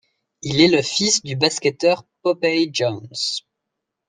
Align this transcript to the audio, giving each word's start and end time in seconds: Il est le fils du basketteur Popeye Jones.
Il 0.41 0.59
est 0.61 0.67
le 0.67 0.81
fils 0.81 1.21
du 1.21 1.35
basketteur 1.35 2.05
Popeye 2.23 2.71
Jones. 2.73 3.07